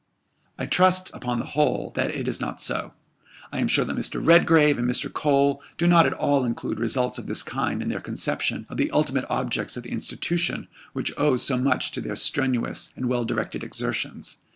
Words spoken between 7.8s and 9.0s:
in their conception of the